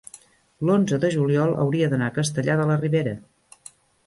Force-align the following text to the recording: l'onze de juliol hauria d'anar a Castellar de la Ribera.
l'onze 0.69 0.97
de 1.03 1.11
juliol 1.15 1.53
hauria 1.65 1.91
d'anar 1.93 2.09
a 2.13 2.15
Castellar 2.17 2.57
de 2.63 2.67
la 2.71 2.79
Ribera. 2.81 3.15